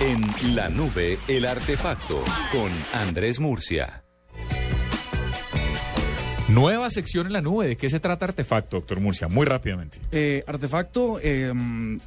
[0.00, 4.04] En la nube, el artefacto con Andrés Murcia.
[6.48, 7.66] Nueva sección en la nube.
[7.66, 9.26] ¿De qué se trata Artefacto, doctor Murcia?
[9.26, 9.98] Muy rápidamente.
[10.12, 11.50] Eh, artefacto, eh,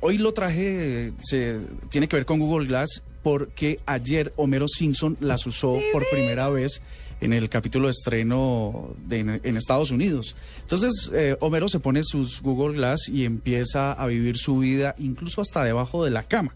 [0.02, 5.48] hoy lo traje, se, tiene que ver con Google Glass porque ayer Homero Simpson las
[5.48, 6.84] usó por primera vez
[7.22, 10.36] en el capítulo de estreno de, en, en Estados Unidos.
[10.62, 15.42] Entonces, eh, Homero se pone sus Google Glass y empieza a vivir su vida incluso
[15.42, 16.54] hasta debajo de la cama.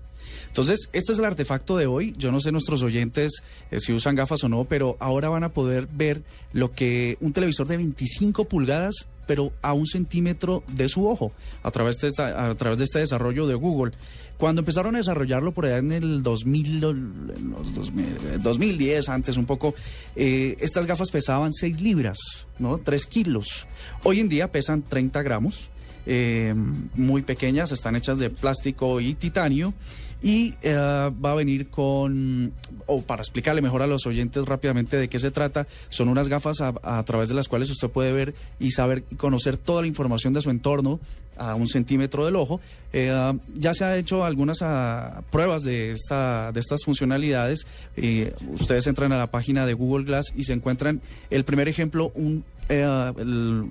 [0.48, 2.14] Entonces, este es el artefacto de hoy.
[2.18, 5.54] Yo no sé nuestros oyentes eh, si usan gafas o no, pero ahora van a
[5.54, 11.08] poder ver lo que un televisor de 25 pulgadas, pero a un centímetro de su
[11.08, 11.32] ojo,
[11.64, 13.94] a través de, esta, a través de este desarrollo de Google.
[14.38, 19.46] Cuando empezaron a desarrollarlo por allá en el 2000, en los 2000, 2010, antes un
[19.46, 19.74] poco,
[20.16, 22.18] eh, estas gafas pesaban 6 libras,
[22.60, 22.80] ¿no?
[22.80, 23.68] 3 kilos.
[24.04, 25.70] Hoy en día pesan 30 gramos.
[26.06, 26.54] Eh,
[26.96, 29.74] muy pequeñas, están hechas de plástico y titanio
[30.24, 32.54] y eh, va a venir con,
[32.88, 36.62] o para explicarle mejor a los oyentes rápidamente de qué se trata, son unas gafas
[36.62, 39.88] a, a través de las cuales usted puede ver y saber y conocer toda la
[39.88, 41.02] información de su entorno
[41.38, 42.60] a un centímetro del ojo.
[42.92, 47.66] Eh, ya se ha hecho algunas uh, pruebas de, esta, de estas funcionalidades.
[47.98, 52.12] Eh, ustedes entran a la página de Google Glass y se encuentran el primer ejemplo,
[52.16, 53.70] un, eh, el,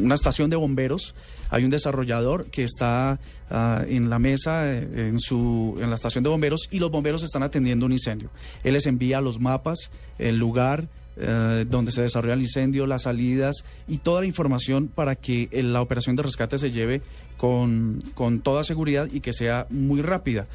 [0.00, 1.14] una estación de bomberos.
[1.50, 3.18] Hay un desarrollador que está
[3.50, 7.42] uh, en la mesa, en, su, en la estación de bomberos, y los bomberos están
[7.42, 8.28] atendiendo un incendio.
[8.62, 13.64] Él les envía los mapas, el lugar, eh, donde se desarrolla el incendio, las salidas
[13.86, 17.02] y toda la información para que eh, la operación de rescate se lleve
[17.36, 20.46] con, con, toda seguridad y que sea muy rápida.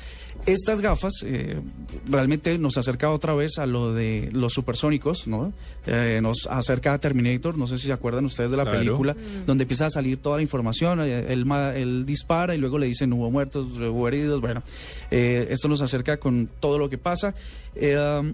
[0.45, 1.61] Estas gafas eh,
[2.05, 5.53] realmente nos acerca otra vez a lo de los supersónicos, ¿no?
[5.87, 8.79] Eh, nos acerca a Terminator, no sé si se acuerdan ustedes de la Claro.
[8.79, 9.45] película, Mm.
[9.45, 13.31] donde empieza a salir toda la información, él, él dispara y luego le dicen hubo
[13.31, 14.61] muertos, hubo heridos, bueno,
[15.09, 17.33] eh, esto nos acerca con todo lo que pasa.
[17.75, 18.33] Eh, um,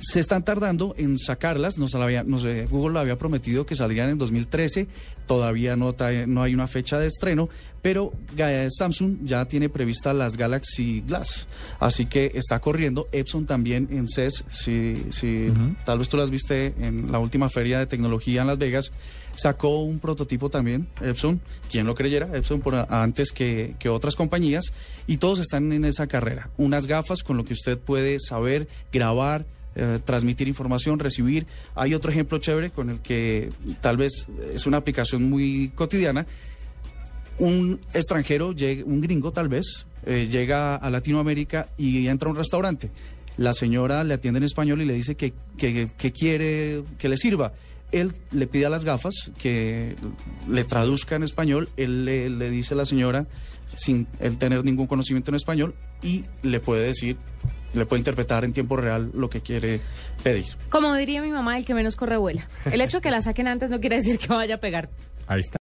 [0.00, 1.78] se están tardando en sacarlas.
[1.78, 4.88] Nos había- nos, eh, Google lo había prometido que saldrían en 2013.
[5.26, 5.94] Todavía no,
[6.42, 7.48] hay una fecha de estreno,
[7.82, 11.46] pero eh, Samsung ya tiene prevista las Galaxy Glass.
[11.78, 13.08] Así que está corriendo.
[13.12, 15.52] Epson también en CES, si, si
[15.84, 18.90] tal vez tú las viste en la última feria de tecnología en Las Vegas.
[19.36, 24.64] Sacó un prototipo también, Epson, quien lo creyera, Epson por antes que, que otras compañías,
[25.06, 26.50] y todos están en esa carrera.
[26.56, 31.46] Unas gafas con lo que usted puede saber, grabar, eh, transmitir información, recibir.
[31.74, 33.50] Hay otro ejemplo chévere con el que
[33.80, 36.26] tal vez es una aplicación muy cotidiana.
[37.38, 38.48] Un extranjero,
[38.84, 42.90] un gringo tal vez, eh, llega a Latinoamérica y entra a un restaurante.
[43.38, 47.16] La señora le atiende en español y le dice que, que- que quiere que le
[47.16, 47.52] sirva.
[47.92, 49.96] Él le pide a las gafas que
[50.48, 51.70] le traduzca en español.
[51.76, 53.26] Él le, le dice a la señora,
[53.74, 57.16] sin él tener ningún conocimiento en español, y le puede decir,
[57.74, 59.80] le puede interpretar en tiempo real lo que quiere
[60.22, 60.46] pedir.
[60.70, 62.48] Como diría mi mamá, el que menos corre vuela.
[62.70, 64.90] El hecho de que la saquen antes no quiere decir que vaya a pegar.
[65.26, 65.58] Ahí está.